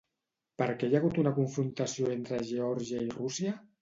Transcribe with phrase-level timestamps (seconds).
[0.61, 3.55] Per què hi ha hagut una confrontació entre Geòrgia i Rússia?